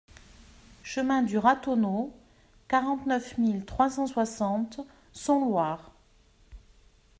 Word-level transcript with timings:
Chemin 0.81 1.21
du 1.21 1.37
Ratonneau, 1.37 2.11
quarante-neuf 2.69 3.37
mille 3.37 3.63
trois 3.65 3.87
cent 3.91 4.07
soixante 4.07 4.79
Somloire 5.13 5.91